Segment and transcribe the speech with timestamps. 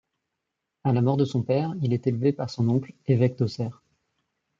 [0.83, 3.83] À la mort de son père, il est élevé par son oncle, évêque d'Auxerre.